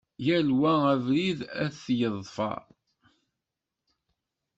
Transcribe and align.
Yal 0.25 0.47
wa 0.59 0.71
abrid 0.93 1.39
ad 1.63 1.71
t-yeḍfer. 1.83 2.63